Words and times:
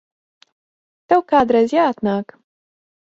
Tev 1.13 1.21
kādreiz 1.31 1.75
jāatnāk. 1.77 2.35